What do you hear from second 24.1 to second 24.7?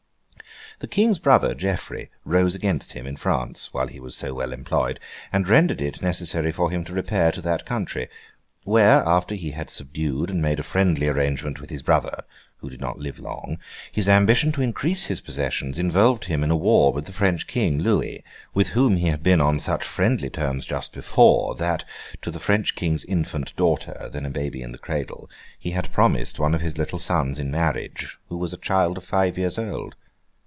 then a baby